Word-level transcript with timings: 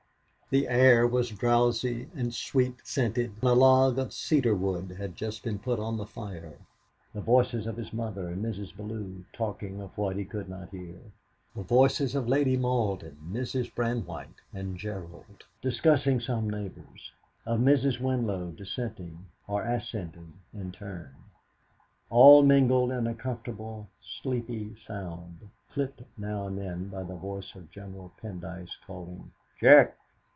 The 0.49 0.67
air 0.67 1.07
was 1.07 1.29
drowsy 1.29 2.09
and 2.13 2.33
sweet 2.33 2.81
scented; 2.83 3.31
a 3.41 3.55
log 3.55 3.97
of 3.97 4.11
cedarwood 4.11 4.91
had 4.99 5.15
just 5.15 5.43
been 5.45 5.59
put 5.59 5.79
on 5.79 5.95
the 5.95 6.05
fire; 6.05 6.57
the 7.13 7.21
voices 7.21 7.65
of 7.67 7.77
his 7.77 7.93
mother 7.93 8.27
and 8.27 8.43
Mrs. 8.43 8.75
Bellew, 8.75 9.23
talking 9.31 9.79
of 9.79 9.97
what 9.97 10.17
he 10.17 10.25
could 10.25 10.49
not 10.49 10.67
hear, 10.71 10.99
the 11.55 11.63
voices 11.63 12.15
of 12.15 12.27
Lady 12.27 12.57
Malden, 12.57 13.17
Mrs. 13.31 13.73
Brandwhite, 13.73 14.41
and 14.53 14.75
Gerald, 14.75 15.45
discussing 15.61 16.19
some 16.19 16.49
neighbours, 16.49 17.13
of 17.45 17.61
Mrs. 17.61 18.01
Winlow 18.01 18.51
dissenting 18.53 19.27
or 19.47 19.63
assenting 19.63 20.33
in 20.53 20.73
turn, 20.73 21.15
all 22.09 22.43
mingled 22.43 22.91
in 22.91 23.07
a 23.07 23.15
comfortable, 23.15 23.87
sleepy 24.21 24.75
sound, 24.85 25.49
clipped 25.73 26.01
now 26.17 26.45
and 26.47 26.57
then 26.57 26.89
by 26.89 27.03
the 27.03 27.15
voice 27.15 27.55
of 27.55 27.71
General 27.71 28.11
Pendyce 28.21 28.75
calling, 28.85 29.31
"Check!" 29.57 29.95